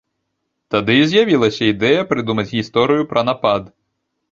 Тады 0.75 0.95
і 0.99 1.03
з'явілася 1.11 1.63
ідэя 1.73 2.07
прыдумаць 2.15 2.49
гісторыю 2.57 3.07
пра 3.15 3.21
напад. 3.31 3.73